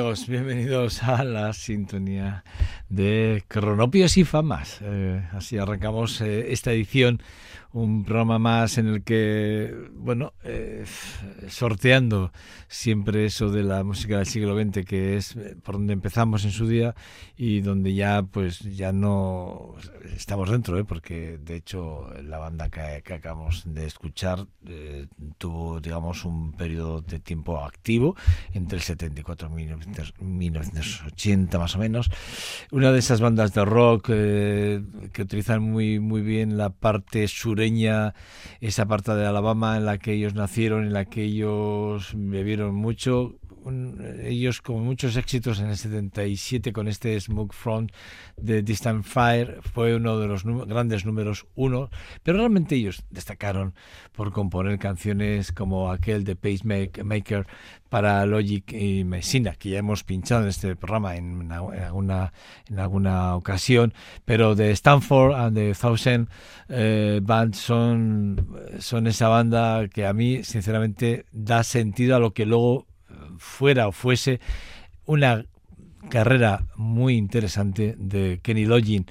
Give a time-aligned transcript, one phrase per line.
[0.00, 2.42] Bienvenidos a la sintonía
[2.90, 4.80] de Cronopios y Famas.
[4.82, 7.22] Eh, así arrancamos eh, esta edición
[7.72, 10.84] un programa más en el que, bueno, eh,
[11.48, 12.32] sorteando
[12.66, 16.66] siempre eso de la música del siglo XX, que es por donde empezamos en su
[16.66, 16.96] día
[17.36, 19.76] y donde ya, pues, ya no
[20.16, 22.80] estamos dentro, porque de hecho la banda que,
[23.14, 24.46] acabamos de escuchar
[25.38, 28.16] tuvo, digamos, un periodo de tiempo activo
[28.52, 32.10] entre el 74 y 1980 más o menos.
[32.80, 34.82] Una de esas bandas de rock que
[35.18, 40.32] utilizan muy, muy bien la parte sur esa parte de Alabama en la que ellos
[40.32, 43.34] nacieron, en la que ellos bebieron mucho.
[44.22, 47.92] Ellos con muchos éxitos en el 77 con este Smoke Front
[48.36, 51.90] de Distant Fire fue uno de los grandes números uno,
[52.22, 53.74] pero realmente ellos destacaron
[54.12, 57.46] por componer canciones como aquel de Pacemaker
[57.88, 62.32] para Logic y Messina, que ya hemos pinchado en este programa en, alguna,
[62.68, 63.92] en alguna ocasión,
[64.24, 66.28] pero de Stanford and the Thousand
[66.68, 72.46] eh, Band son, son esa banda que a mí sinceramente da sentido a lo que
[72.46, 72.86] luego
[73.38, 74.40] fuera o fuese
[75.04, 75.44] una
[76.08, 79.06] carrera muy interesante de Kenny Loggin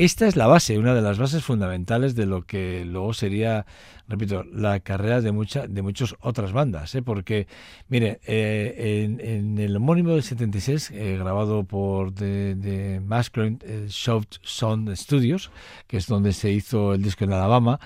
[0.00, 3.66] esta es la base, una de las bases fundamentales de lo que luego sería,
[4.08, 7.02] repito, la carrera de muchas de muchas otras bandas, ¿eh?
[7.02, 7.46] porque,
[7.90, 13.58] mire, eh, en, el homónimo del 76, eh, grabado por The, The Masculine
[13.88, 15.50] Show Sound Studios,
[15.86, 17.78] que es donde se hizo el disco en Alabama,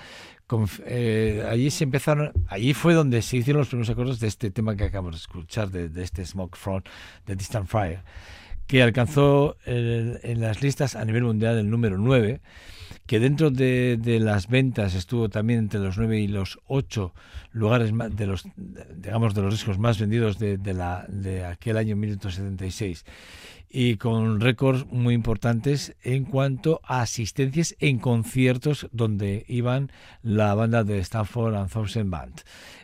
[1.49, 4.85] allí se empezaron, allí fue donde se hicieron los primeros acordes de este tema que
[4.85, 6.87] acabamos de escuchar, de, de este Smoke Front,
[7.25, 8.03] de Distant Fire
[8.67, 12.41] que alcanzó en las listas a nivel mundial el número 9,
[13.05, 17.13] que dentro de, las ventas estuvo también entre los 9 y los 8
[17.51, 23.05] lugares de los digamos de los discos más vendidos de, la, de aquel año 1976
[23.77, 29.91] y con récords muy importantes en cuanto a asistencias en conciertos donde iban
[30.23, 32.41] la banda de Stanford and Thousand Band.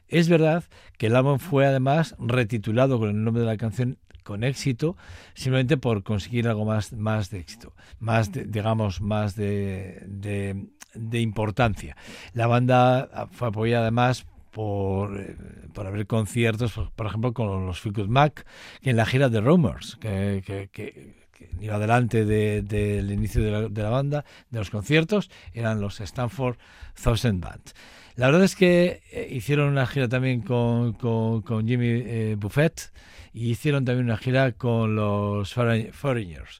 [0.09, 0.65] Es verdad
[0.97, 4.97] que el álbum fue además retitulado con el nombre de la canción con éxito
[5.33, 11.95] simplemente por conseguir algo más, más de éxito, más, digamos, más de, de, importancia.
[12.33, 15.35] La banda fue apoyada además por, eh,
[15.73, 18.45] por haber conciertos, por, ejemplo, con los Fleetwood Mac,
[18.81, 21.21] que en la gira de Rumors, que, que, que,
[21.59, 26.57] iba delante del inicio de la, de la, banda, de los conciertos, eran los Stanford
[27.01, 27.71] Thousand Band.
[28.15, 32.91] La verdad es que eh, hicieron una gira también con, con, con Jimmy eh, Buffett,
[33.33, 36.59] y hicieron también una gira con los Foreigners.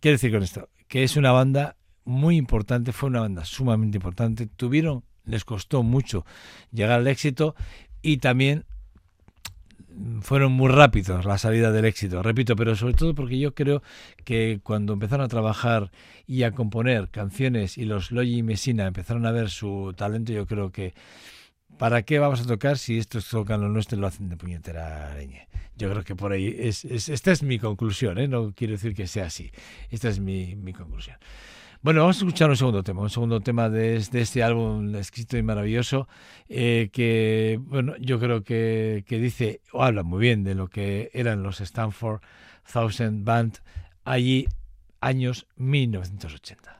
[0.00, 4.46] Quiero decir con esto, que es una banda muy importante, fue una banda sumamente importante,
[4.46, 6.24] tuvieron, les costó mucho
[6.72, 7.54] llegar al éxito
[8.02, 8.64] y también
[10.20, 13.82] fueron muy rápidos la salida del éxito, repito, pero sobre todo porque yo creo
[14.24, 15.90] que cuando empezaron a trabajar
[16.26, 20.46] y a componer canciones y los Logi y Messina empezaron a ver su talento, yo
[20.46, 20.94] creo que
[21.78, 25.12] ¿para qué vamos a tocar si estos tocan lo nuestro y lo hacen de puñetera
[25.12, 25.46] areña?
[25.76, 28.28] Yo creo que por ahí es, esta es mi conclusión, ¿eh?
[28.28, 29.50] no quiero decir que sea así,
[29.90, 31.16] esta es mi, conclusión.
[31.86, 35.44] Bueno, vamos a escuchar un segundo tema, un segundo tema de, este álbum escrito y
[35.44, 36.08] maravilloso,
[36.48, 41.12] eh, que bueno, yo creo que, que, dice o habla muy bien de lo que
[41.14, 42.22] eran los Stanford
[42.72, 43.58] Thousand Band
[44.04, 44.48] allí
[45.00, 46.75] años 1980.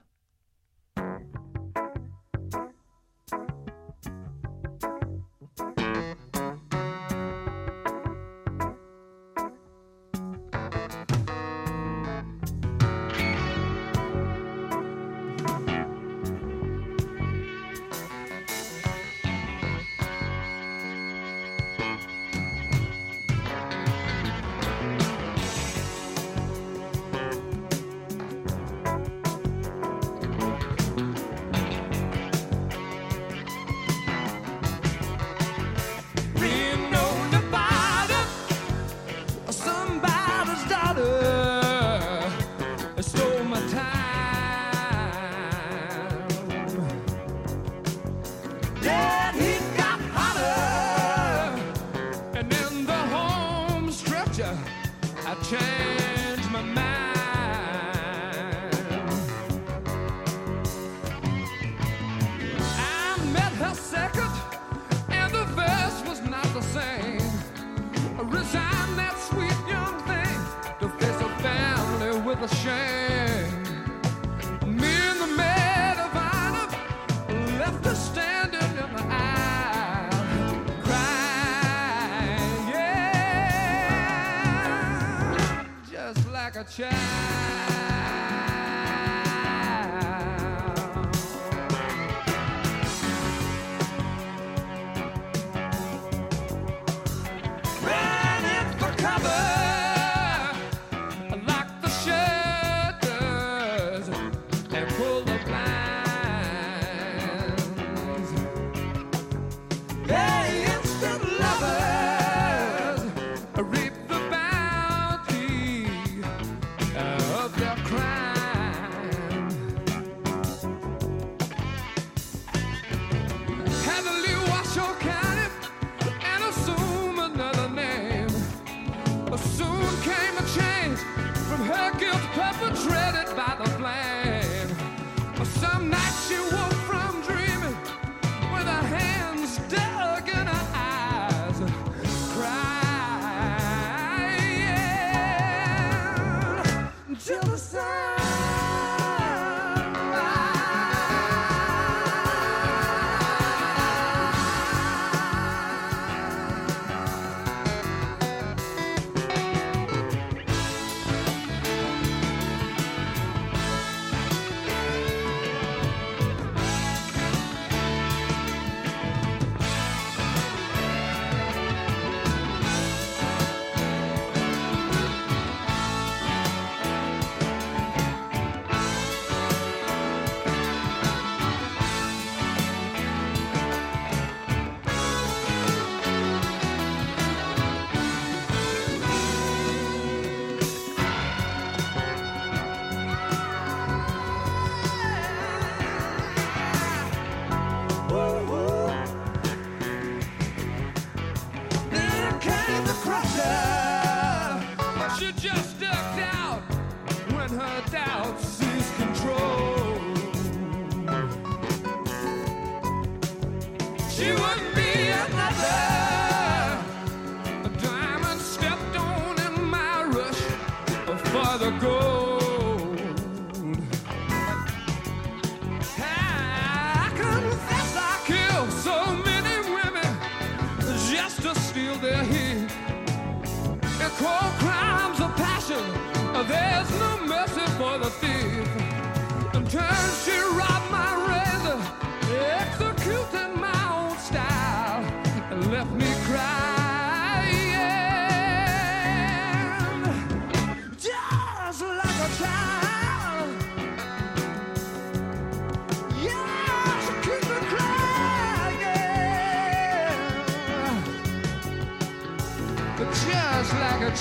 [86.67, 87.26] Of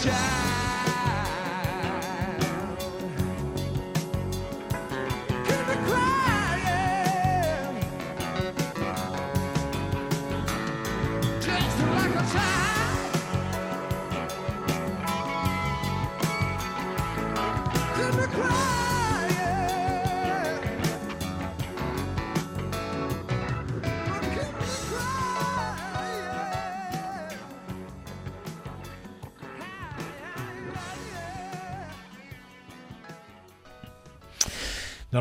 [0.06, 0.55] shine.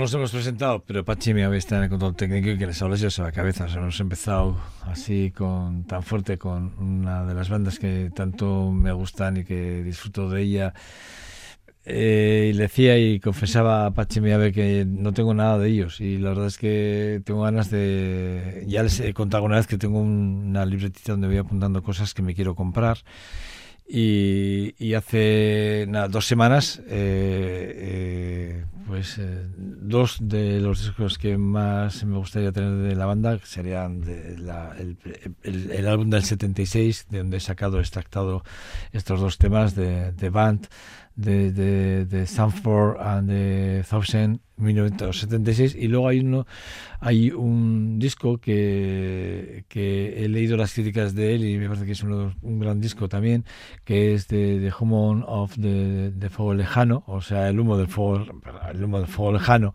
[0.04, 2.66] No los hemos presentado, pero Pachi me había estado en el control técnico y que
[2.66, 3.66] les habla yo se la cabeza.
[3.74, 9.38] hemos empezado así con tan fuerte con una de las bandas que tanto me gustan
[9.38, 10.74] y que disfruto de ella.
[11.86, 16.18] Eh, y decía y confesaba a Pachi Miave que no tengo nada de ellos y
[16.18, 18.62] la verdad es que tengo ganas de...
[18.66, 22.20] Ya les he contado una vez que tengo una libretita donde voy apuntando cosas que
[22.20, 22.98] me quiero comprar
[23.86, 28.23] y, hace dos semanas, eh, eh,
[29.04, 34.00] pues eh, dos de los discos que más me gustaría tener de la banda serían
[34.00, 34.34] de
[35.42, 38.42] el, álbum del 76, de donde he sacado, extractado
[38.92, 40.68] estos dos temas de, de Band,
[41.16, 46.46] de, de, de Sanford and the Thousand 1976 y luego hay uno
[47.00, 51.92] hay un disco que, que he leído las críticas de él y me parece que
[51.92, 53.44] es un gran disco también
[53.84, 57.88] que es de, de Home of the, de Fuego Lejano o sea el humo del
[57.88, 58.24] fuego
[58.70, 59.74] el humo del fuego lejano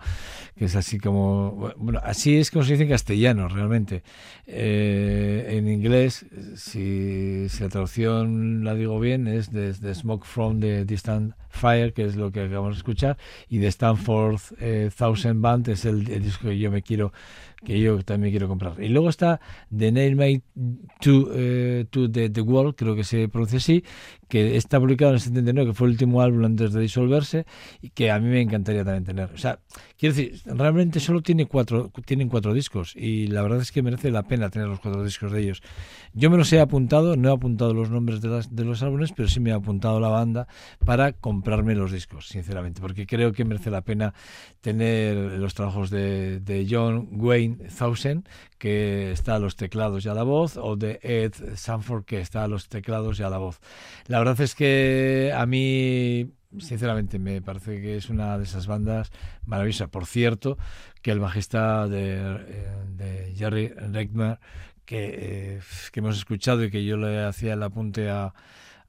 [0.55, 4.03] que es así como bueno así es como se dice en castellano realmente.
[4.48, 10.86] Eh, en inglés si, si, la traducción la digo bien es de, Smoke from the
[10.86, 13.17] Distant Fire que es lo que acabamos de escuchar
[13.48, 17.11] y de Stanford eh, Thousand Band es el, disco que yo me quiero
[17.63, 18.82] que yo también quiero comprar.
[18.82, 19.39] Y luego está
[19.75, 20.44] The Nail
[21.01, 23.84] to, eh, to the, the World, creo que se pronuncia así,
[24.28, 27.46] que está publicado en el 79, que fue el último álbum antes de disolverse,
[27.82, 29.32] y que a mí me encantaría también tener.
[29.34, 29.60] O sea,
[29.98, 34.12] quiero decir, realmente solo tiene cuatro, tienen cuatro discos, y la verdad es que merece
[34.12, 35.62] la pena tener los cuatro discos de ellos.
[36.13, 39.12] Yo me los he apuntado, no he apuntado los nombres de, las, de los álbumes,
[39.12, 40.48] pero sí me he apuntado la banda
[40.86, 44.13] para comprarme los discos, sinceramente, porque creo que merece la pena
[44.62, 48.27] tener los trabajos de, de John Wayne Thousand,
[48.58, 52.44] que está a los teclados y a la voz, o de Ed Sanford, que está
[52.44, 53.60] a los teclados y a la voz.
[54.08, 59.12] La verdad es que a mí sinceramente me parece que es una de esas bandas
[59.46, 59.89] maravillosas.
[59.89, 60.58] Por cierto,
[61.01, 62.18] que el bajista de,
[63.00, 63.74] eh, Jerry
[64.86, 65.60] que, eh,
[65.91, 68.34] que, hemos escuchado y que yo le hacía el apunte a,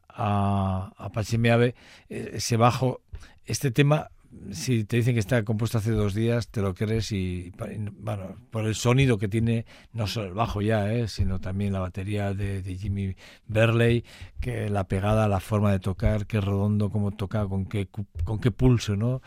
[0.09, 1.75] a, a Pachimeave,
[2.09, 3.03] eh, ese bajo,
[3.45, 4.11] este tema
[4.53, 7.53] si te dicen que está compuesto hace dos días, te lo crees y,
[7.99, 11.09] bueno, por el sonido que tiene, no solo el bajo ya, ¿eh?
[11.09, 14.05] sino también la batería de, Jimmy Berley,
[14.41, 17.89] que la pegada, la forma de tocar, qué redondo, cómo toca, con qué,
[18.25, 19.21] con qué pulso, ¿no?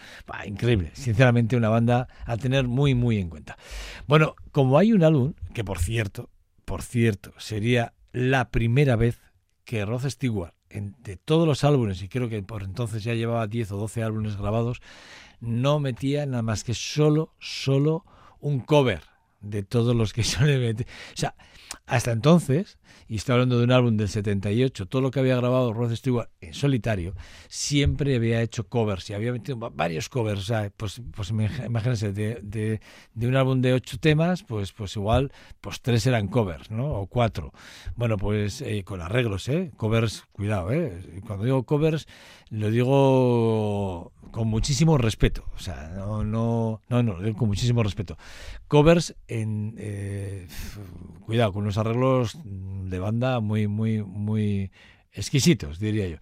[0.45, 3.57] increíble, sinceramente una banda a tener muy, muy en cuenta.
[4.07, 6.29] Bueno, como hay un álbum, que por cierto,
[6.65, 9.19] por cierto, sería la primera vez
[9.65, 13.71] que Rod Stewart de todos los álbumes, y creo que por entonces ya llevaba 10
[13.73, 14.81] o 12 álbumes grabados,
[15.39, 18.05] no metía nada más que solo, solo
[18.39, 19.01] un cover
[19.41, 20.87] de todos los que suele meter.
[21.13, 21.35] O sea,
[21.85, 22.77] hasta entonces,
[23.07, 26.29] y estoy hablando de un álbum del 78, todo lo que había grabado Rod Stewart
[26.41, 27.15] en solitario,
[27.47, 30.51] siempre había hecho covers y había metido varios covers.
[30.77, 32.81] Pues, pues imagínense, de, de,
[33.13, 36.93] de, un álbum de ocho temas, pues, pues igual, pues tres eran covers, ¿no?
[36.93, 37.53] O cuatro.
[37.95, 39.71] Bueno, pues eh, con arreglos, ¿eh?
[39.77, 41.21] Covers, cuidado, ¿eh?
[41.25, 42.07] Cuando digo covers,
[42.49, 45.45] lo digo con muchísimo respeto.
[45.55, 48.17] O sea, no, no, no, no, con muchísimo respeto.
[48.67, 49.75] Covers en.
[49.77, 50.47] Eh,
[51.21, 54.71] cuidado, con unos arreglos de banda muy, muy, muy
[55.13, 56.17] exquisitos, diría yo.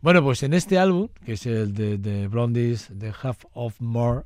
[0.00, 4.22] Bueno, pues en este álbum, que es el de, de Blondies, The Half of More,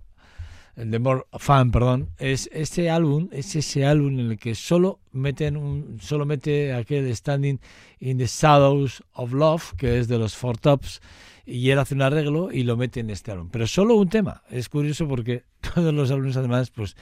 [0.76, 5.00] el de More Fan, perdón, es este álbum, es ese álbum en el que solo
[5.12, 7.58] meten un, solo mete aquel Standing
[8.00, 11.00] in the Shadows of Love, que es de los Four Tops,
[11.46, 13.48] y él hace un arreglo y lo mete en este álbum.
[13.50, 14.42] Pero solo un tema.
[14.50, 15.44] Es curioso porque
[15.74, 16.96] todos los álbumes además pues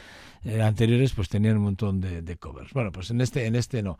[0.45, 2.73] eh, anteriores pues tenían un montón de, covers.
[2.73, 3.99] Bueno, pues en este en este no.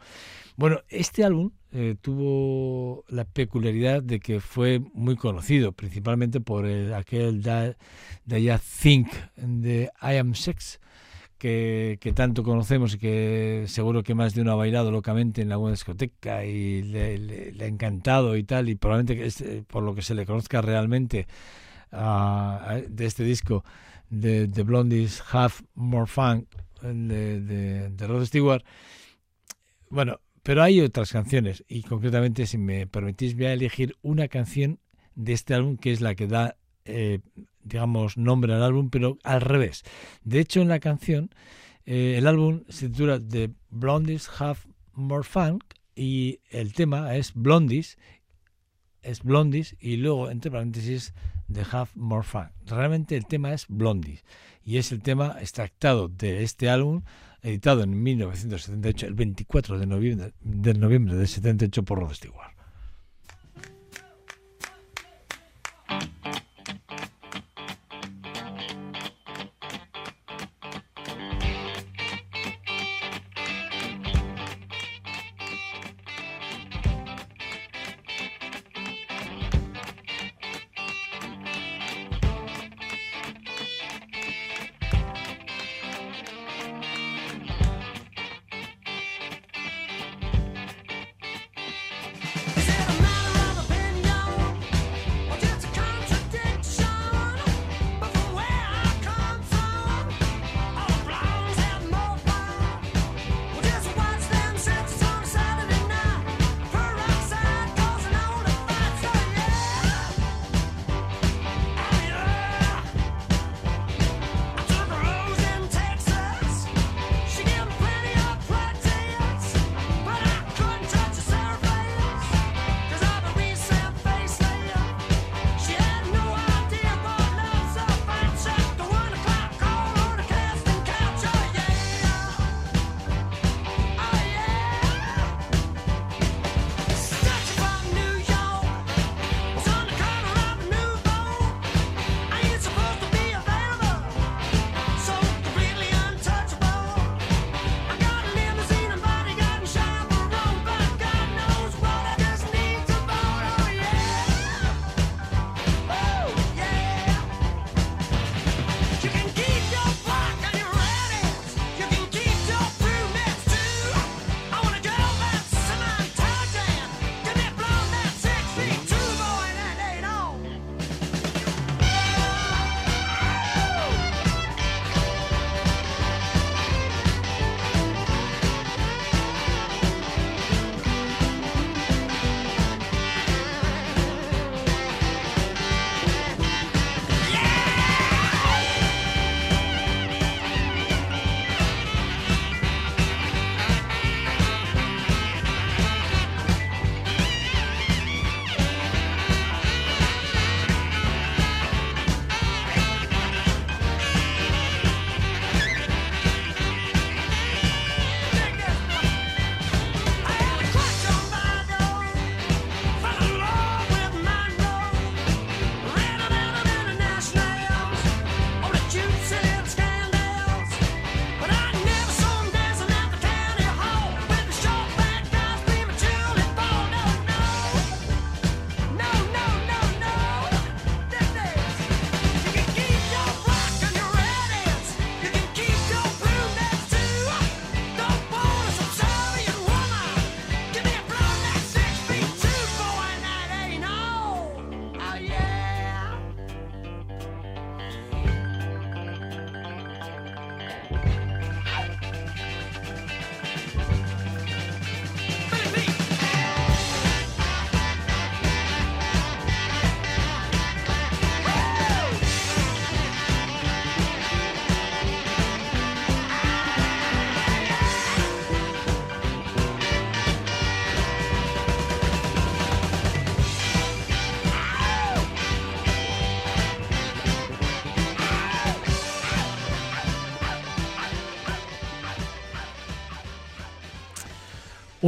[0.57, 7.43] Bueno, este álbum eh, tuvo la peculiaridad de que fue muy conocido, principalmente por aquel
[7.43, 10.81] de ya Think de I Am Sex
[11.39, 15.73] que, tanto conocemos y que seguro que más de uno ha bailado locamente en alguna
[15.73, 20.15] discoteca y le, ha encantado y tal, y probablemente es, eh, por lo que se
[20.15, 21.27] le conozca realmente
[21.91, 23.65] de este disco
[24.11, 26.47] de, de Blondies Have More Fun
[26.83, 27.41] de,
[27.91, 28.65] de, Rod Stewart.
[29.89, 34.81] Bueno, pero hay otras canciones y concretamente, si me permitís, voy a elegir una canción
[35.15, 36.57] de este álbum que es la que da
[36.89, 37.21] eh,
[37.63, 39.85] digamos, nombre al álbum, pero al revés.
[40.25, 41.31] De hecho, en la canción,
[41.85, 44.59] eh, el álbum se titula The Blondies Have
[44.95, 45.61] More Fun
[45.95, 47.99] y el tema es Blondies,
[49.03, 51.15] es Blondies y luego, entre paréntesis,
[51.53, 52.49] The Have More Fun.
[52.67, 54.25] Realmente el tema es Blondies
[54.65, 57.03] y es el tema extractado de este álbum
[57.43, 62.58] editado en 1978, el 24 de noviembre, de noviembre del 78 por Rod Stewart.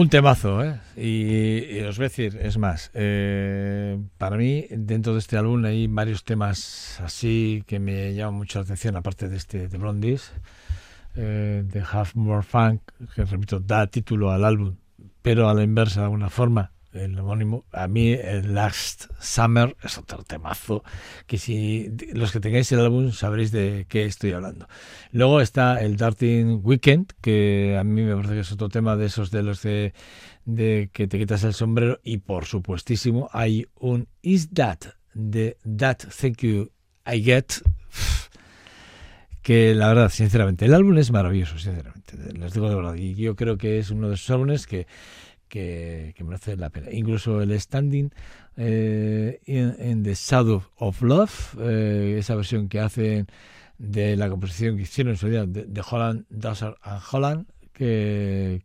[0.01, 0.81] Un temazo, ¿eh?
[0.97, 5.89] Y, os voy a decir, es más, eh, para mí dentro de este álbum hay
[5.89, 10.33] varios temas así que me llaman mucho la atención, aparte de este de Blondies,
[11.17, 12.81] eh, de Half More Funk,
[13.15, 14.77] que repito, da título al álbum,
[15.21, 19.99] pero a la inversa de alguna forma el homónimo, a mí el Last Summer es
[19.99, 20.83] otro temazo
[21.27, 24.67] que si los que tengáis el álbum sabréis de qué estoy hablando.
[25.13, 29.07] Luego está el Darting Weekend, que a mí me parece que es otro tema de
[29.07, 29.95] esos de los de,
[30.45, 34.79] de que te quitas el sombrero y por supuestísimo hay un Is That
[35.15, 36.71] de That Thank You
[37.07, 37.63] I Get
[39.43, 43.35] que la verdad, sinceramente, el álbum es maravilloso, sinceramente, les digo de verdad, y yo
[43.37, 44.87] creo que es uno de esos álbumes que
[45.51, 46.91] que, merece la pena.
[46.91, 48.11] Incluso el Standing
[48.57, 53.27] eh, in, the Shadow of Love, eh, esa versión que hacen
[53.77, 58.63] de la composición que hicieron en su día de, Holland, Dusser and Holland, que,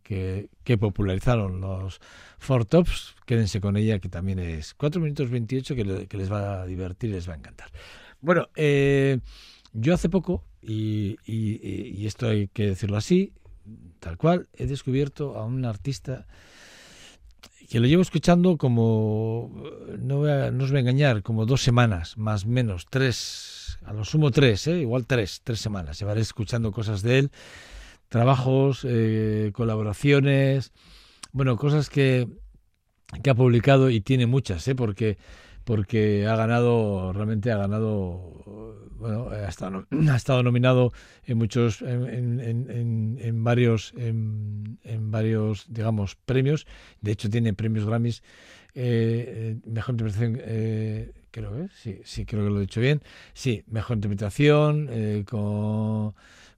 [0.62, 2.00] que, popularizaron los
[2.38, 6.62] Four Tops, quédense con ella, que también es 4 minutos 28, que, que les va
[6.62, 7.68] a divertir les va a encantar.
[8.20, 9.20] Bueno, eh,
[9.72, 11.16] yo hace poco, y,
[12.06, 13.32] esto hay que decirlo así,
[14.00, 16.26] tal cual, he descubierto a un artista
[17.68, 19.50] que lo llevo escuchando como,
[19.98, 24.04] no, no os voy a engañar, como dos semanas, más o menos, tres, a lo
[24.04, 24.80] sumo tres, ¿eh?
[24.80, 25.98] igual tres, tres semanas.
[25.98, 27.30] Llevaré escuchando cosas de él,
[28.08, 30.72] trabajos, eh, colaboraciones,
[31.32, 32.28] bueno, cosas que,
[33.22, 34.74] que ha publicado y tiene muchas, ¿eh?
[34.74, 35.18] porque
[35.66, 40.92] porque ha ganado, realmente ha ganado, bueno, ha estado, ha estado nominado
[41.24, 44.78] en muchos, en, en, en, varios, en,
[45.10, 46.68] varios, digamos, premios.
[47.00, 48.22] De hecho, tiene premios Grammys.
[48.74, 53.02] Eh, mejor interpretación, eh, creo que sí, sí, creo que lo he dicho bien.
[53.34, 56.14] Sí, mejor interpretación eh, con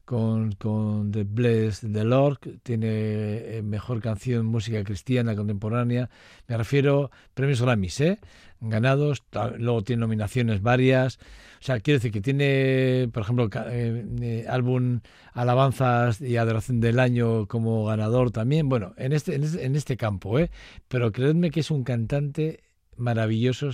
[0.08, 6.08] con, The Blessed the Lord, tiene eh, mejor canción música cristiana contemporánea.
[6.46, 8.18] Me refiero premios Grammys, ¿eh?
[8.60, 9.22] Ganados,
[9.58, 11.18] luego tiene nominaciones varias.
[11.60, 15.00] O sea, quiere decir que tiene, por ejemplo, eh, eh, álbum
[15.32, 18.68] Alabanzas y Adoración del Año como ganador también.
[18.68, 20.50] Bueno, en este, en este, en este campo, ¿eh?
[20.88, 22.60] Pero creedme que es un cantante
[22.96, 23.70] maravilloso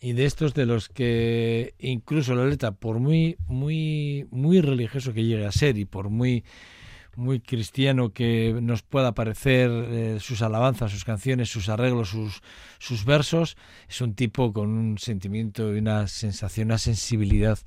[0.00, 5.24] y de estos de los que incluso la letra, por muy, muy, muy religioso que
[5.24, 6.44] llegue a ser y por muy,
[7.16, 12.42] muy cristiano que nos pueda parecer eh, sus alabanzas, sus canciones, sus arreglos, sus,
[12.78, 13.56] sus versos,
[13.88, 17.58] es un tipo con un sentimiento y una sensación, una sensibilidad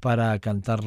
[0.00, 0.80] para cantar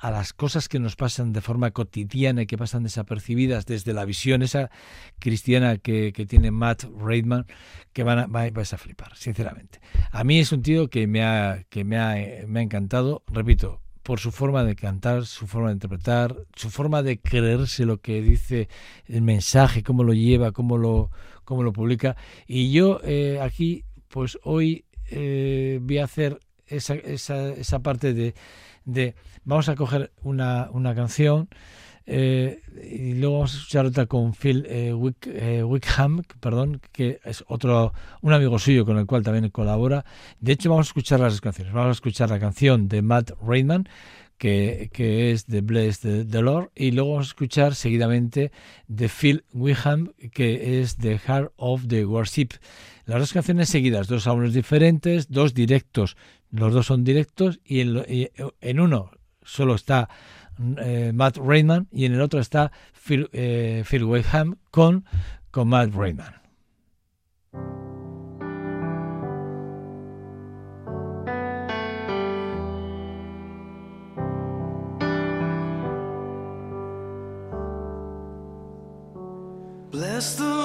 [0.00, 4.04] a las cosas que nos pasan de forma cotidiana y que pasan desapercibidas desde la
[4.04, 4.70] visión esa
[5.18, 7.46] cristiana que, tiene Matt Reitman,
[7.92, 9.80] que van a, vais a flipar, sinceramente.
[10.10, 13.80] A mí es un tío que me ha, que me ha, me ha encantado, repito,
[14.06, 18.22] por su forma de cantar, su forma de interpretar, su forma de creerse lo que
[18.22, 18.68] dice
[19.06, 21.10] el mensaje, cómo lo lleva, cómo lo,
[21.42, 22.16] cómo lo publica.
[22.46, 26.38] Y yo eh, aquí, pues hoy eh, voy a hacer
[26.68, 28.34] esa, esa, esa parte de
[28.86, 29.14] de
[29.44, 31.48] vamos a coger una, una canción
[32.06, 34.94] eh, y luego vamos a escuchar otra con Phil eh,
[35.26, 37.92] eh, Wickham, perdón, que es otro
[38.22, 40.04] un amigo suyo con el cual también colabora.
[40.40, 41.72] De hecho, vamos a escuchar las canciones.
[41.72, 43.88] Vamos a escuchar la canción de Matt Rainman,
[44.38, 48.52] que, que es The Blessed the Lord, y luego vamos a escuchar seguidamente
[48.86, 52.48] de Phil Wickham, que es The Heart of the Worship.
[53.06, 56.16] Las dos canciones seguidas, dos álbumes diferentes, dos directos
[56.50, 59.10] los dos son directos y en, uno
[59.42, 60.08] solo está
[60.78, 64.04] eh, Matt Raymond y en el otro está Phil, eh, Phil
[64.70, 65.04] con,
[65.50, 66.34] con Matt Raymond.
[79.90, 80.55] Bless When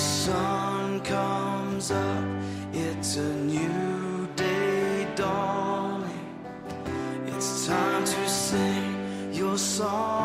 [0.00, 2.24] sun comes up,
[2.72, 6.08] it's a new day dawning.
[7.26, 10.19] It's time to sing your song.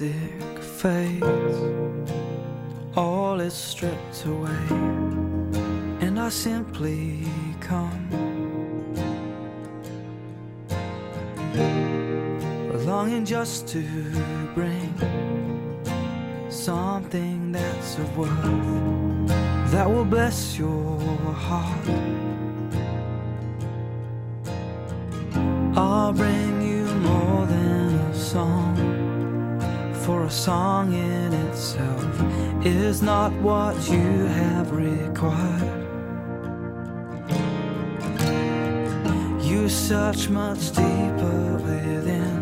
[0.00, 1.26] Fades,
[2.96, 4.66] all is stripped away,
[6.00, 7.26] and I simply
[7.60, 8.08] come.
[12.86, 13.82] Longing just to
[14.54, 14.94] bring
[16.48, 19.28] something that's of worth
[19.72, 20.98] that will bless your
[21.32, 21.88] heart.
[25.76, 28.67] I'll bring you more than a song
[30.08, 32.22] for a song in itself
[32.64, 35.84] is not what you have required.
[39.44, 42.40] You search much deeper within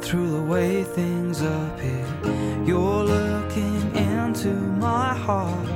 [0.00, 2.08] through the way things appear.
[2.66, 4.52] You're looking into
[4.88, 5.68] my heart.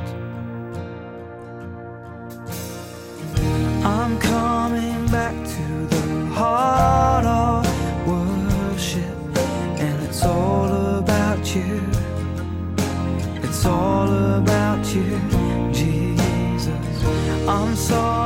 [3.84, 7.15] I'm coming back to the heart
[11.56, 11.80] you.
[13.42, 15.18] It's all about you,
[15.72, 16.68] Jesus.
[17.48, 18.25] I'm sorry,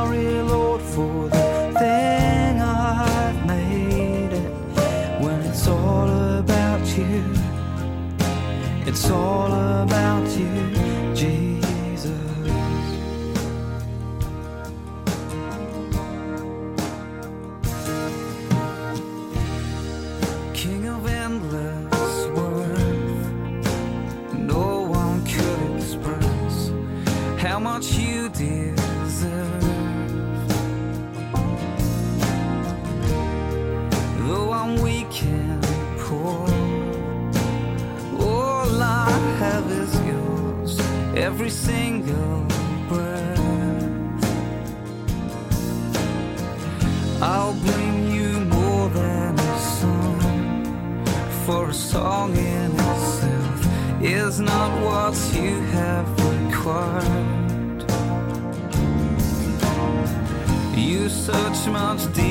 [61.97, 62.30] sounds deep.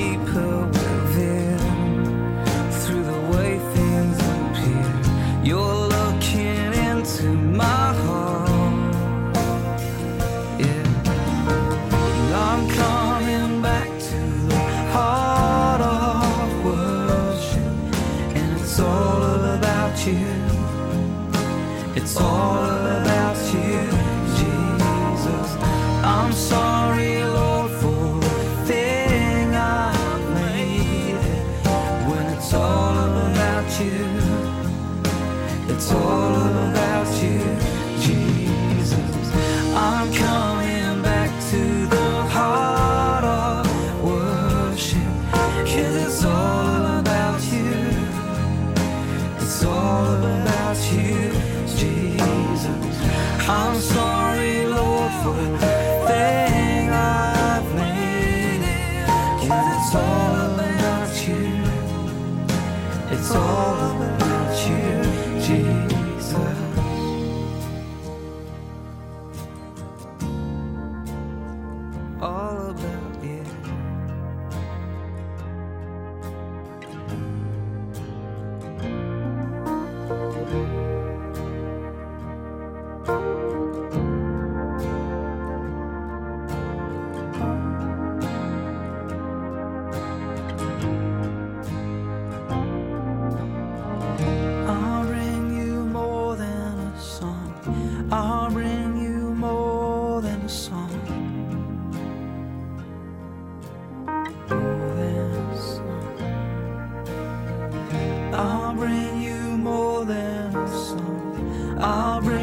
[111.83, 112.40] I'll bring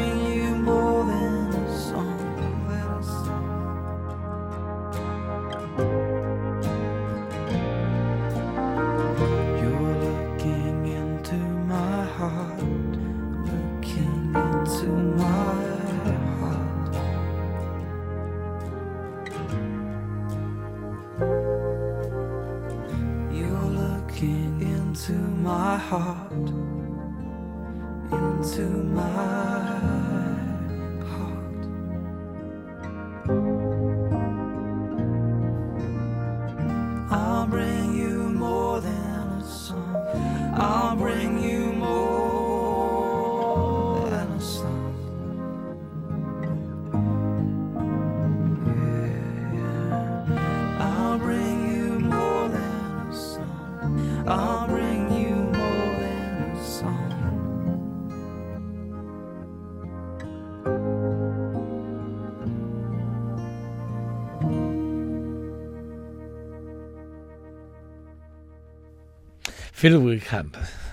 [69.80, 70.50] Phil Wickham,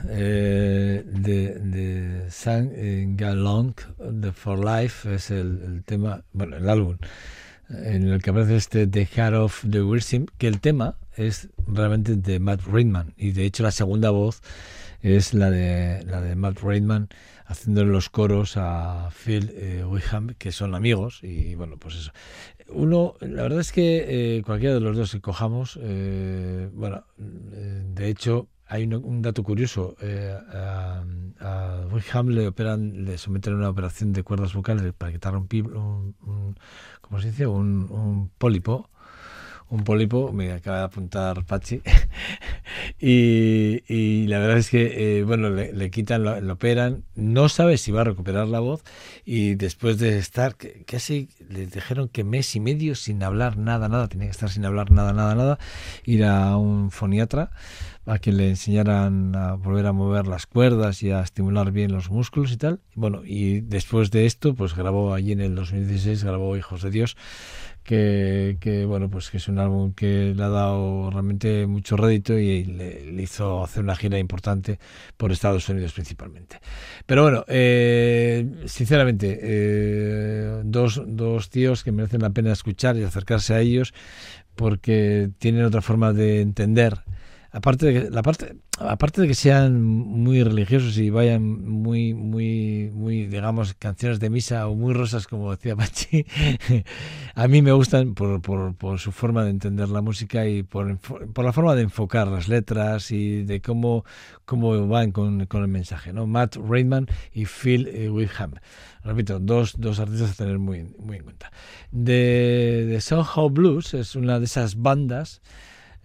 [0.10, 2.70] eh, de, de Sang
[3.18, 6.98] Galong, de For Life, es el, tema, bueno, el álbum
[7.68, 12.16] en el que aparece este The Heart of the Wisdom, que el tema es realmente
[12.16, 14.44] de Matt Ridman, y de hecho la segunda voz
[15.02, 17.10] es la de, la de Matt Reitman
[17.46, 22.12] haciéndole los coros a Phil eh, Wickham, que son amigos, y bueno, pues eso.
[22.70, 27.84] Uno, la verdad es que eh, cualquiera de los dos que cojamos, eh, bueno, eh,
[27.94, 29.96] de hecho, hay un, un dato curioso.
[30.02, 31.04] eh, a,
[31.40, 35.48] a Wickham le operan, le someten a una operación de cuerdas vocales para quitar un,
[35.52, 36.56] un, un-
[37.02, 37.48] ¿cómo se dice?
[37.48, 38.90] Un, un pólipo.
[39.70, 41.82] Un pólipo, me acaba de apuntar Pachi.
[43.00, 47.92] y, la verdad es que, eh, bueno, le, quitan, lo, lo operan, no sabe si
[47.92, 48.84] va a recuperar la voz
[49.26, 50.56] y después de estar
[50.86, 54.66] casi, le dijeron que mes y medio sin hablar nada, nada, tenía que estar sin
[54.66, 55.60] hablar nada, nada, nada,
[56.06, 57.52] ir a un foniatra
[58.06, 62.10] a que le enseñaran a volver a mover las cuerdas y a estimular bien los
[62.10, 62.80] músculos y tal.
[62.94, 67.18] Bueno, y después de esto, pues grabó allí en el 2016, grabó Hijos de Dios,
[67.86, 72.38] que, que, bueno, pues que es un álbum que le ha dado realmente mucho rédito
[72.38, 74.80] y le, hizo hacer una gira importante
[75.18, 76.60] por Estados Unidos principalmente.
[77.06, 83.54] Pero bueno, eh, sinceramente, eh, dos, dos tíos que merecen la pena escuchar y acercarse
[83.54, 83.94] a ellos
[84.56, 86.98] porque tienen otra forma de entender
[87.56, 87.86] aparte
[89.22, 94.76] de que, sean muy religiosos y vayan muy muy muy digamos canciones de misa o
[94.76, 96.26] muy rosas como decía Pachi
[97.34, 101.00] a mí me gustan por, su forma de entender la música y por,
[101.38, 104.04] la forma de enfocar las letras y de cómo
[104.44, 108.56] cómo van con, el mensaje no Matt Reitman y Phil eh, Wickham.
[109.04, 111.52] Repito dos, dos artistas a tener muy en cuenta.
[111.92, 115.42] De, de Soho Blues es una de esas bandas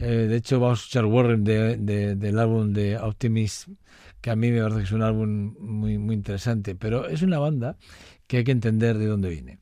[0.00, 3.74] eh, de hecho, vamos a escuchar Warren de, de- del álbum de Optimism,
[4.20, 7.38] que a mí me parece que es un álbum muy, muy interesante, pero es una
[7.38, 7.76] banda
[8.26, 9.58] que hay que entender de dónde viene.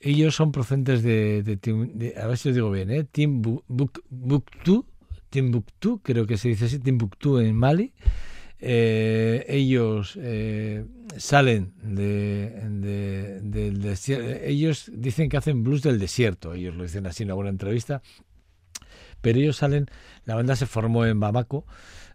[0.00, 3.04] Ellos son procedentes de, de a ver si lo digo bien, ¿eh?
[3.04, 4.84] Timbuktu,
[5.30, 7.92] Timbuktu, creo que se dice así, Timbuktu en Mali.
[8.60, 10.84] Eh, ellos eh,
[11.16, 14.28] salen de, de- del desierto.
[14.44, 16.54] Ellos dicen que hacen blues del desierto.
[16.54, 18.02] Ellos lo dicen así en alguna entrevista
[19.24, 19.86] pero ellos salen,
[20.26, 21.64] la banda se formó en Bamako,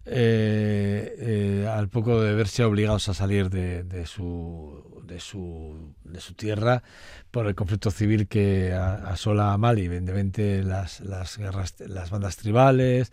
[0.06, 6.22] eh, eh, al poco de verse obligados a salir de, de su, de, su, de
[6.22, 6.84] su tierra
[7.32, 13.12] por el conflicto civil que asola a Mali, evidentemente las, las guerras, las bandas tribales,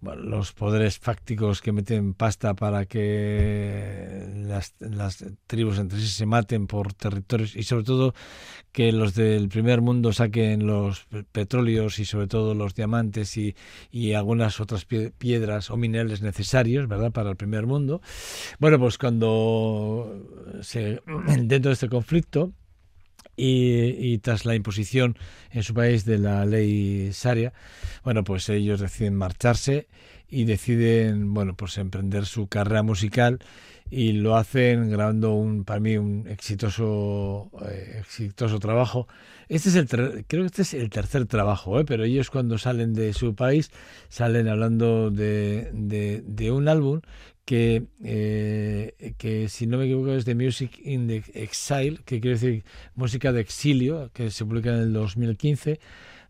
[0.00, 6.26] bueno, los poderes fácticos que meten pasta para que las, las tribus entre sí se
[6.26, 8.14] maten por territorios y sobre todo
[8.72, 13.56] que los del primer mundo saquen los pe- petróleos y sobre todo los diamantes y,
[13.90, 18.00] y algunas otras pie- piedras o minerales necesarios, ¿verdad?, para el primer mundo.
[18.58, 20.22] Bueno, pues cuando
[21.36, 22.52] dentro de este conflicto
[23.36, 25.16] y, y tras la imposición
[25.50, 27.52] en su país de la ley Sharia,
[28.04, 29.86] bueno, pues ellos deciden marcharse
[30.28, 33.38] y deciden, bueno, pues emprender su carrera musical
[33.90, 39.08] y lo hacen grabando un para mí un exitoso eh, exitoso trabajo.
[39.48, 41.84] Este es el creo que este es el tercer trabajo, ¿eh?
[41.84, 43.70] pero ellos cuando salen de su país
[44.08, 47.00] salen hablando de, de, de un álbum
[47.44, 52.36] que, eh, que si no me equivoco es de Music in the Exile, que quiere
[52.38, 52.64] decir
[52.94, 55.80] música de exilio, que se publica en el 2015,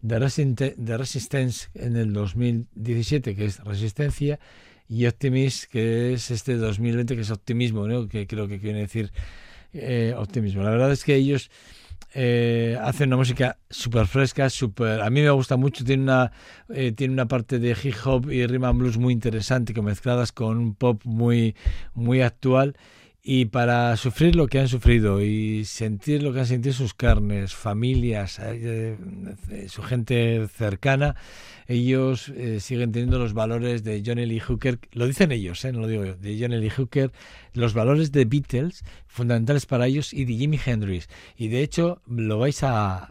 [0.00, 4.38] de, Resiste- de Resistance en el 2017, que es Resistencia,
[4.89, 8.09] y Optimist, que es este 2020, que es optimismo, ¿no?
[8.09, 9.12] que creo que quiere decir
[9.72, 10.62] eh, optimismo.
[10.62, 11.51] La verdad es que ellos
[12.14, 15.03] eh, hacen una música súper fresca, súper...
[15.03, 16.32] A mí me gusta mucho, tiene una,
[16.70, 20.32] eh, tiene una parte de hip hop y rhythm and blues muy interesante, que mezcladas
[20.32, 21.55] con un pop muy,
[21.95, 22.74] muy actual.
[23.31, 27.55] Y para sufrir lo que han sufrido y sentir lo que han sentido sus carnes,
[27.55, 28.97] familias, eh,
[29.51, 31.14] eh, su gente cercana,
[31.66, 35.81] ellos eh, siguen teniendo los valores de Johnny Lee Hooker, lo dicen ellos, eh, no
[35.81, 37.12] lo digo yo, de Johnny Lee Hooker,
[37.53, 41.11] los valores de Beatles fundamentales para ellos y de Jimi Hendrix.
[41.37, 43.11] Y de hecho lo vais a,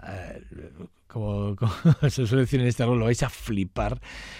[1.19, 1.55] como,
[2.09, 3.99] se suele decir en este rol, lo vais a flipar,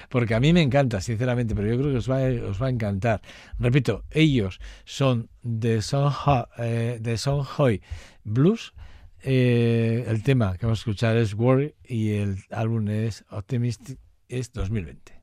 [0.10, 2.20] porque a mí me encanta, sinceramente, pero yo creo que os va,
[2.50, 3.22] os va a encantar.
[3.60, 6.14] Repito, ellos son de Son,
[6.58, 7.82] eh, de
[8.24, 8.74] Blues.
[9.24, 14.00] Eh, el tema que vamos a escuchar es Worry y el álbum es Optimistic,
[14.30, 15.17] es 2020.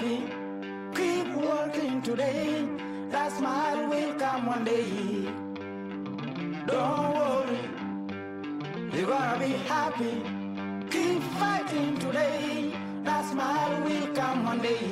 [0.00, 0.24] Happy.
[0.94, 2.66] Keep working today,
[3.10, 5.28] that smile will come one day.
[6.66, 7.60] Don't worry,
[8.92, 10.22] you're gonna be happy.
[10.90, 12.72] Keep fighting today,
[13.04, 14.90] that smile will come one day.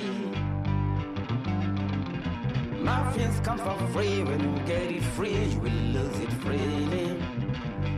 [2.78, 4.22] Muffins come for free.
[4.22, 7.22] When you get it free, you will lose it freely.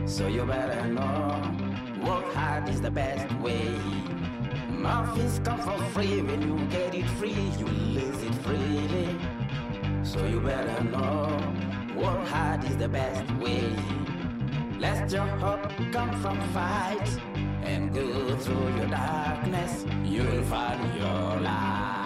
[0.05, 1.41] So you better know.
[2.05, 3.77] Work hard is the best way.
[4.81, 6.21] Muffins come for free.
[6.23, 9.15] When you get it free, you lose it freely.
[10.03, 11.37] So you better know.
[11.95, 13.75] Work hard is the best way.
[14.79, 17.07] Let your hope come from fight
[17.63, 19.85] and go through your darkness.
[20.03, 22.00] You'll find your light.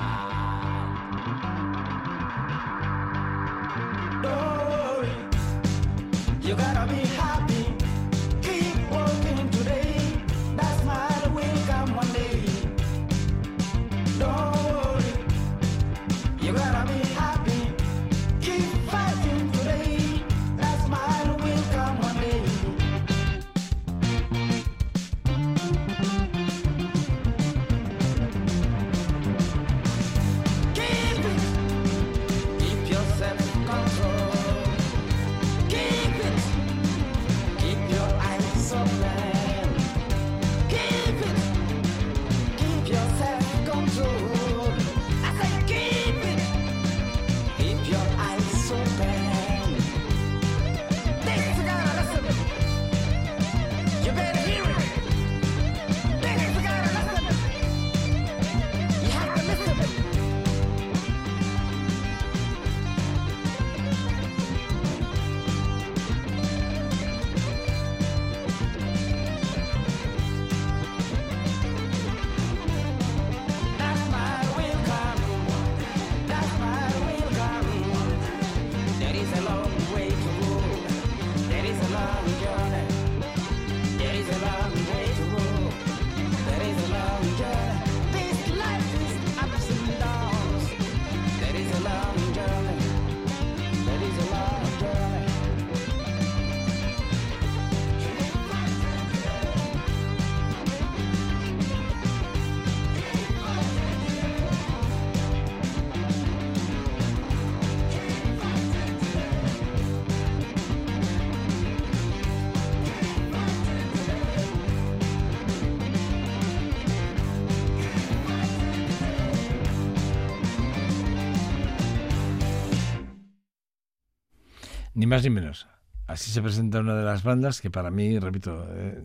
[125.06, 125.68] Ni más ni menos.
[126.08, 129.00] Así se presenta una de las bandas que para mí, repito, eh,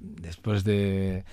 [0.00, 1.26] después de,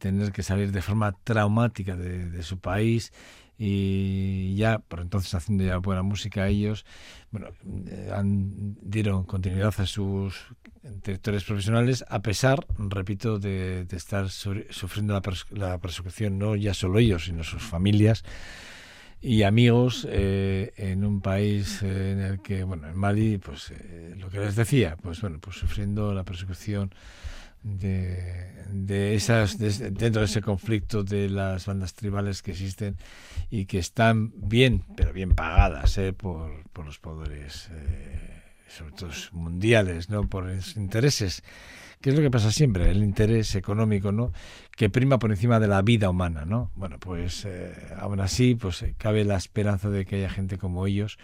[0.00, 3.12] tener que salir de forma traumática de, su país
[3.56, 6.84] y ya por entonces haciendo ya buena música ellos,
[7.30, 7.50] bueno,
[7.86, 10.48] eh, han, dieron continuidad a sus
[11.02, 16.98] trayectorias profesionales a pesar, repito, de, de estar su- sufriendo la persecución no ya solo
[16.98, 18.24] ellos, sino sus familias
[19.22, 24.14] y amigos eh, en un país eh, en el que, bueno, en Mali, pues eh,
[24.18, 26.92] lo que les decía, pues bueno, pues sufriendo la persecución
[27.62, 32.96] de, de esas, de- dentro de ese conflicto de las bandas tribales que existen
[33.50, 39.10] y que están bien, pero bien pagadas eh, por, por los poderes, eh, sobre todo
[39.32, 40.28] mundiales, ¿no?
[40.28, 41.44] por los intereses
[42.02, 44.32] que es lo que pasa siempre, el interés económico, ¿no?
[44.76, 46.72] Que prima por encima de la vida humana, ¿no?
[46.74, 50.86] Bueno, pues eh, aún así, pues eh, cabe la esperanza de que haya gente como
[50.86, 51.18] ellos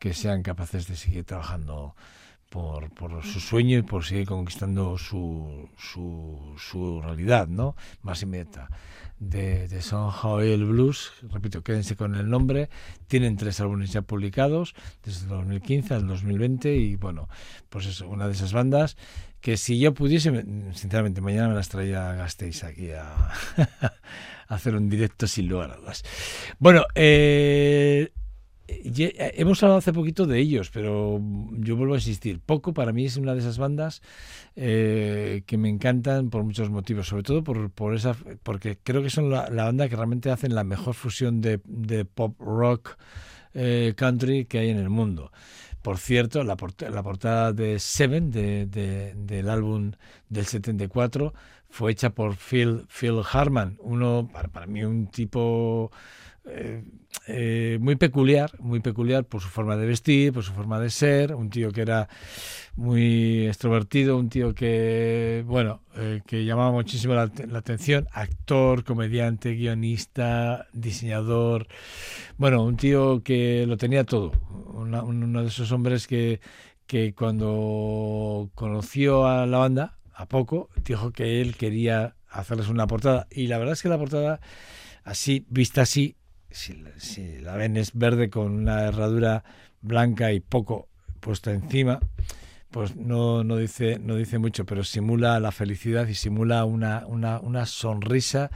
[0.00, 1.94] que sean capaces de seguir trabajando
[2.48, 7.76] por, por su sueño y por seguir conquistando su, su, realidad, ¿no?
[8.02, 8.70] Más inmediata.
[9.20, 12.70] De, de Son Joel Blues, repito, quédense con el nombre,
[13.08, 17.28] tienen tres álbumes ya publicados, desde el 2015 al 2020, y bueno,
[17.68, 18.96] pues es una de esas bandas
[19.40, 23.30] que si yo pudiese, me- sinceramente, mañana me las traía Gasteiz aquí a,
[24.48, 26.04] hacer un directo sin lugar a dudas.
[26.58, 28.10] Bueno, eh,
[28.68, 31.20] eh, hemos hablado hace poquito de ellos, pero
[31.52, 34.02] yo vuelvo a insistir, Poco para mí es una de esas bandas
[34.56, 39.10] eh, que me encantan por muchos motivos, sobre todo por, por esa, porque creo que
[39.10, 42.98] son la, banda que realmente hacen la mejor fusión de, de pop rock
[43.54, 45.32] eh, country que hay en el mundo.
[45.82, 46.56] Por cierto, la,
[46.90, 49.92] la portada de Seven, de, de- del álbum
[50.28, 51.34] del 74,
[51.70, 55.90] fue hecha por Phil, Phil Harman, uno, para mí, un tipo
[56.48, 56.84] eh,
[57.26, 61.34] eh, muy peculiar, muy peculiar por su forma de vestir, por su forma de ser,
[61.34, 62.08] un tío que era
[62.76, 69.54] muy extrovertido, un tío que, bueno, eh, que llamaba muchísimo la, la atención, actor, comediante,
[69.54, 71.66] guionista, diseñador,
[72.36, 74.32] bueno, un tío que lo tenía todo,
[74.74, 76.40] uno de esos hombres que,
[76.86, 83.28] que cuando conoció a la banda, a poco, dijo que él quería hacerles una portada.
[83.30, 84.40] Y la verdad es que la portada,
[85.04, 86.16] así, vista así,
[86.50, 89.44] si, si la ven es verde con una herradura
[89.80, 90.88] blanca y poco
[91.20, 92.00] puesto encima,
[92.70, 97.40] pues no, no, dice, no dice mucho, pero simula la felicidad y simula una, una,
[97.40, 98.50] una sonrisa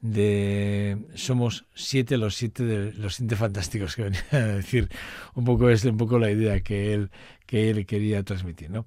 [0.00, 4.88] de somos siete los siete de los siete fantásticos que venía a decir.
[5.34, 7.10] Un poco es un poco la idea que él
[7.46, 8.86] que él quería transmitir no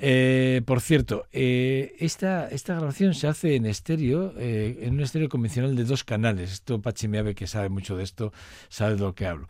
[0.00, 5.28] eh, por cierto, eh, esta, esta grabación se hace en estéreo, eh, en un estéreo
[5.28, 6.52] convencional de dos canales.
[6.52, 8.32] Esto Pachi Meave, que sabe mucho de esto,
[8.68, 9.48] sabe de lo que hablo.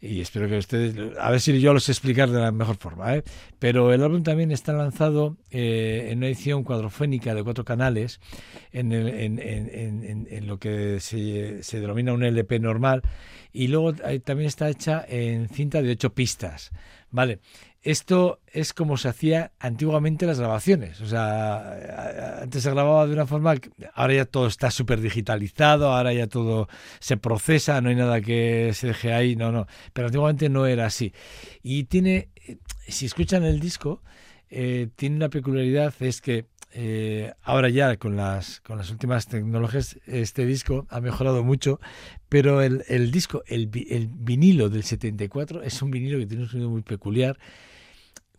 [0.00, 3.14] Y espero que ustedes, a ver si yo los explicar de la mejor forma.
[3.14, 3.22] ¿eh?
[3.58, 8.18] Pero el álbum también está lanzado eh, en una edición cuadrofónica de cuatro canales,
[8.72, 13.02] en, el, en, en, en lo que se, se, denomina un LP normal,
[13.52, 13.92] y luego
[14.24, 16.72] también está hecha en cinta de ocho pistas.
[17.10, 17.40] Vale,
[17.82, 21.00] esto es como se hacía antiguamente las grabaciones.
[21.00, 23.54] O sea, antes se grababa de una forma,
[23.94, 26.68] ahora ya todo está súper digitalizado, ahora ya todo
[27.00, 29.66] se procesa, no hay nada que se deje ahí, no, no.
[29.92, 31.12] Pero antiguamente no era así.
[31.62, 32.28] Y tiene,
[32.86, 34.00] si escuchan el disco,
[34.48, 39.98] eh, tiene una peculiaridad, es que eh, ahora ya con las, con las últimas tecnologías
[40.06, 41.80] este disco ha mejorado mucho,
[42.28, 46.48] pero el, el disco, el, el vinilo del 74 es un vinilo que tiene un
[46.48, 47.38] sonido muy peculiar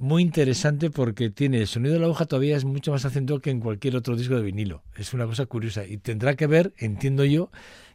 [0.04, 3.52] muy interesante porque tiene el sonido de la aguja todavía es mucho más acentuado que
[3.52, 4.84] en cualquier otro disco de vinilo.
[4.98, 7.52] Es una cosa curiosa y tendrá que ver, entiendo yo,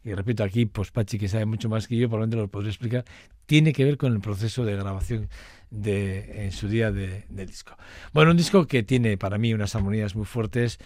[0.08, 3.04] y repito aquí, pues Pachi que sabe mucho más que yo, probablemente lo podría explicar,
[3.46, 5.28] tiene que ver con el proceso de grabación
[5.70, 7.76] de en su día de, del disco.
[8.12, 10.78] Bueno, un disco que tiene para mí unas armonías muy fuertes,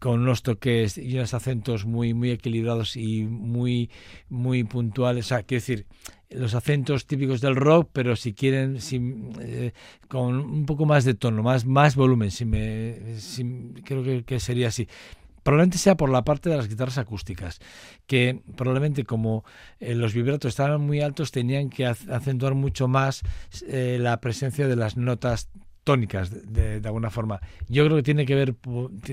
[0.00, 3.90] con unos toques y unos acentos muy muy equilibrados y muy
[4.28, 5.26] muy puntuales.
[5.26, 5.86] O sea, quiero decir,
[6.30, 9.00] los acentos típicos del rock, pero si quieren si,
[9.40, 9.72] eh,
[10.08, 12.98] con un poco más de tono, más, más volumen, si me,
[13.84, 14.88] creo que, sería así.
[15.44, 17.60] Probablemente sea por la parte de las guitarras acústicas,
[18.06, 19.44] que probablemente como
[19.78, 23.22] eh, los vibratos estaban muy altos, tenían que acentuar mucho más
[23.68, 25.50] eh, la presencia de las notas
[25.84, 27.40] tónicas de, alguna forma.
[27.68, 28.54] Yo creo que tiene que ver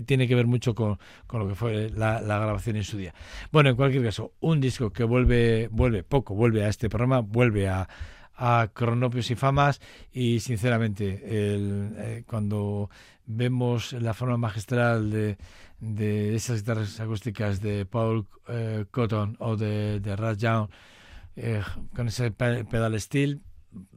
[0.05, 3.13] tiene que ver mucho con, con lo que fue la, la, grabación en su día.
[3.51, 7.67] Bueno, en cualquier caso, un disco que vuelve vuelve poco, vuelve a este programa, vuelve
[7.67, 7.87] a
[8.41, 9.79] a Cronopios y Famas
[10.11, 12.89] y sinceramente el, eh, cuando
[13.27, 15.37] vemos la forma magistral de,
[15.81, 20.69] de esas guitarras acústicas de Paul eh, Cotton o de, de Rat Young
[21.35, 21.61] eh,
[21.95, 23.41] con ese pedal steel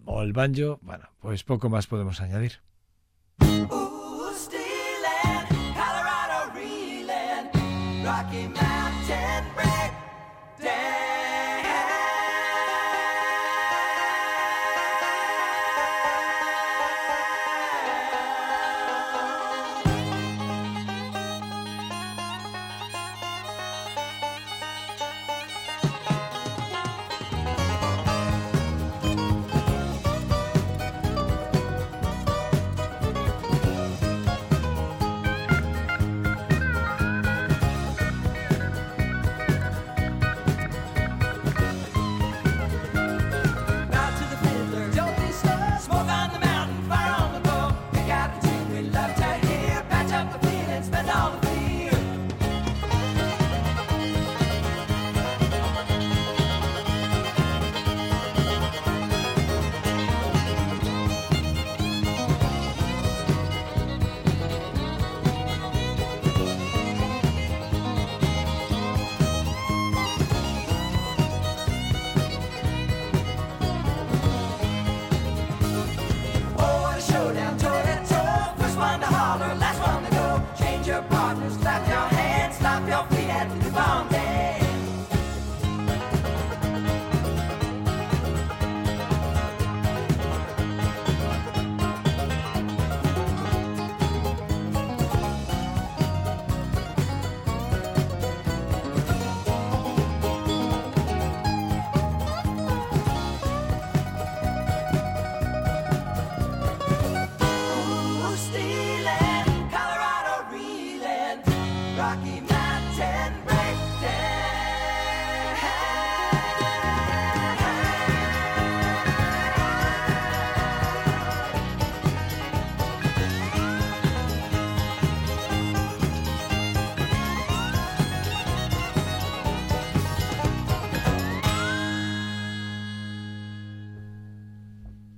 [0.04, 2.60] o el banjo, bueno, pues poco más podemos añadir.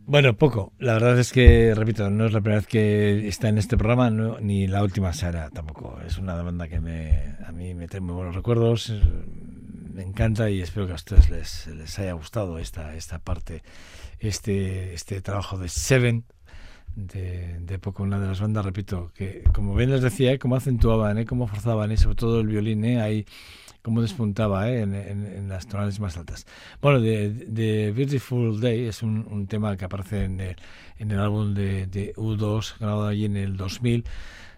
[0.08, 0.72] Bueno, poco.
[0.78, 4.08] La verdad es que, repito, no es la primera vez que está en este programa,
[4.08, 5.98] no, ni la última Sara tampoco.
[6.06, 8.92] Es una banda que me, a mí me trae muy buenos recuerdos.
[9.92, 13.64] me encanta y espero que a ustedes les, les haya gustado esta, esta parte,
[14.20, 16.24] este, este trabajo de Seven
[16.94, 20.38] de, de poco una de las bandas, repito, que como bien les decía, ¿eh?
[20.38, 21.26] cómo acentuaban, ¿eh?
[21.26, 21.96] cómo forzaban, ¿eh?
[21.96, 23.00] sobre todo el violín, ¿eh?
[23.00, 23.26] ahí
[23.86, 24.80] cómo despuntaba ¿eh?
[24.80, 26.44] en, en, en, las tonalidades más altas.
[26.82, 30.56] Bueno, de, de Beautiful Day es un, un, tema que aparece en el,
[30.98, 34.04] en el álbum de, de U2, grabado allí en el 2000,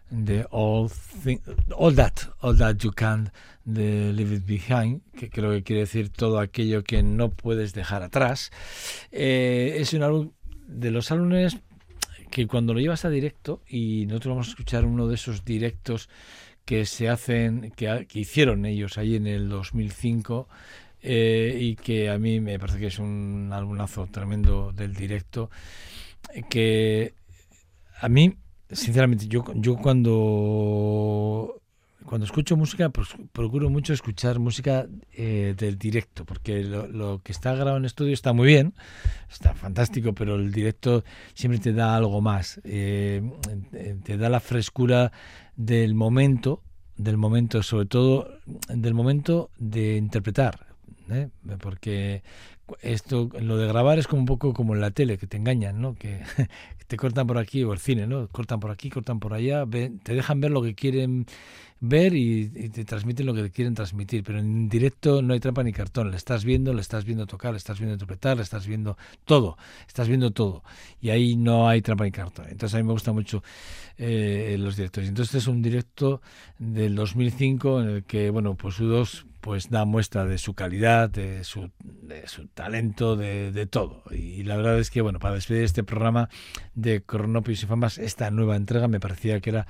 [0.08, 0.88] de All,
[1.22, 1.40] thing,
[1.76, 3.30] All That, All That You Can,
[3.66, 8.02] de Leave It Behind, que creo que quiere decir todo aquello que no puedes dejar
[8.02, 8.50] atrás.
[9.12, 10.30] Eh, es un álbum
[10.66, 11.58] de los álbumes
[12.30, 16.08] que cuando lo llevas a directo, y nosotros vamos a escuchar uno de esos directos
[16.68, 20.46] que se hacen, que, que hicieron ellos ahí en el 2005,
[21.00, 25.48] eh, y que a mí me parece que es un álbumazo tremendo del directo,
[26.50, 27.14] que
[27.98, 28.34] a mí,
[28.70, 31.57] sinceramente, yo, yo cuando
[32.08, 37.54] cuando escucho música, pues procuro mucho escuchar música eh, del directo, porque lo, que está
[37.54, 38.74] grabado en estudio está muy bien,
[39.30, 41.04] está fantástico, pero el directo
[41.34, 43.22] siempre te da algo más, eh,
[44.04, 45.12] te da la frescura
[45.54, 46.62] del momento,
[46.96, 48.38] del momento, sobre todo
[48.68, 50.66] del momento de interpretar,
[51.10, 51.28] ¿eh?
[51.60, 52.22] porque
[52.80, 55.80] esto, lo de grabar es como un poco como en la tele, que te engañan,
[55.80, 55.94] ¿no?
[55.94, 56.20] Que,
[56.88, 58.28] te cortan por aquí o el cine, ¿no?
[58.28, 61.26] Cortan por aquí, cortan por allá, ven, te dejan ver lo que quieren
[61.80, 65.72] ver y, te transmiten lo que quieren transmitir, pero en directo no hay trampa ni
[65.72, 68.96] cartón, le estás viendo, le estás viendo tocar, le estás viendo interpretar, le estás viendo
[69.24, 69.56] todo,
[69.86, 70.62] estás viendo todo
[71.00, 72.46] y ahí no hay trampa ni cartón.
[72.48, 73.42] Entonces a mí me gusta mucho
[73.96, 75.04] eh, los directos.
[75.04, 76.20] Entonces este es un directo
[76.58, 81.42] del 2005 en el que, bueno, pues U2 pues da muestra de su calidad, de
[81.42, 84.02] su, de su talento, de, de, todo.
[84.10, 86.28] Y la verdad es que, bueno, para despedir este programa
[86.74, 89.66] de Cronopios y Famas, esta nueva entrega me parecía que era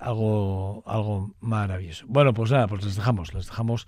[0.00, 2.06] algo, algo maravilloso.
[2.08, 3.86] Bueno, pues nada, pues les dejamos, les dejamos.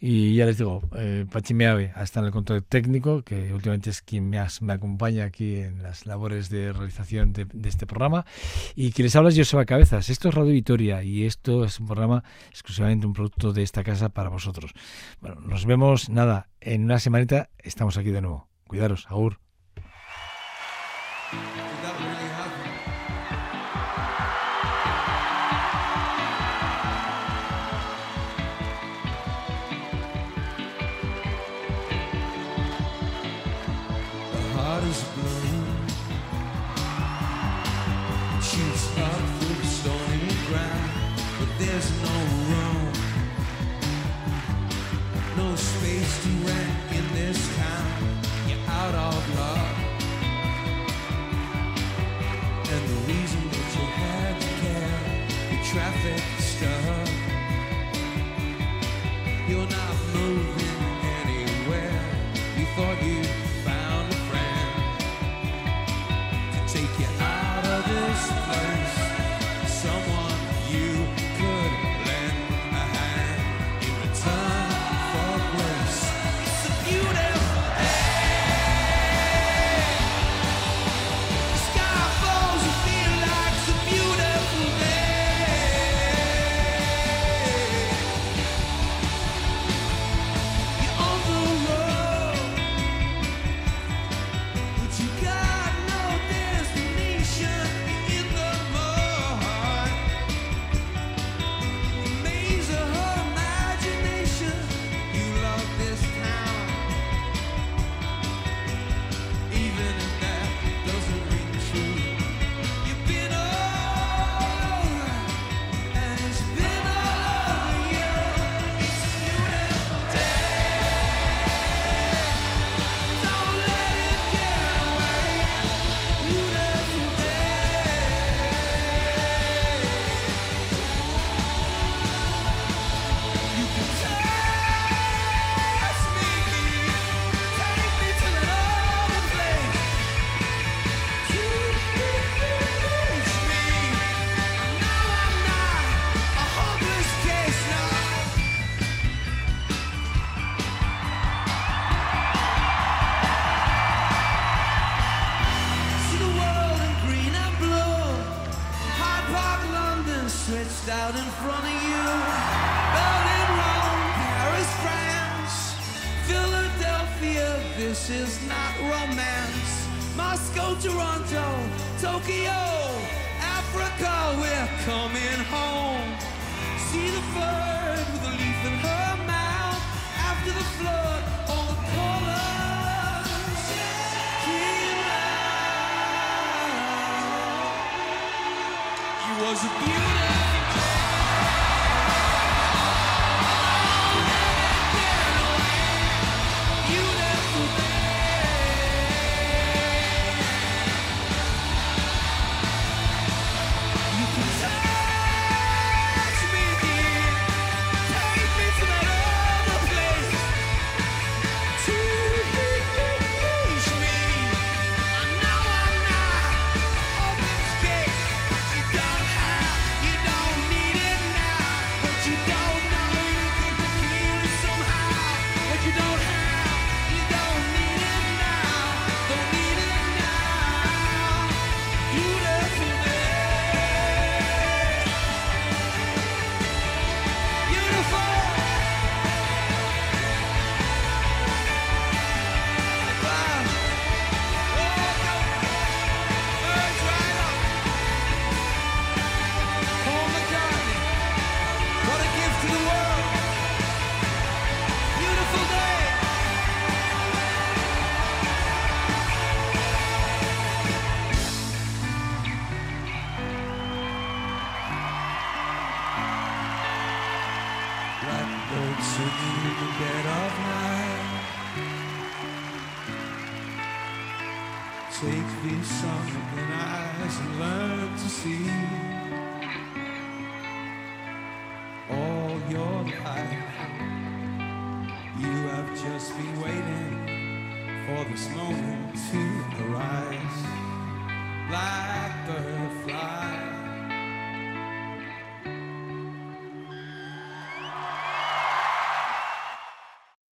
[0.00, 4.02] Y ya les digo, eh, Pachi Meave está en el control técnico, que últimamente es
[4.02, 8.26] quien me, me acompaña aquí en las labores de realización de, de este programa.
[8.74, 10.08] Y quien les habla es Joseba Cabezas.
[10.10, 14.08] Esto es Radio Vitoria y esto es un programa exclusivamente un producto de esta casa
[14.08, 14.72] para vosotros.
[15.20, 18.48] Bueno, nos vemos, nada, en una semanita estamos aquí de nuevo.
[18.66, 19.38] Cuidaros, agur.